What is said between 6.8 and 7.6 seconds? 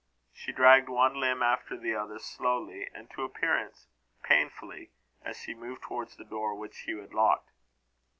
Hugh had locked.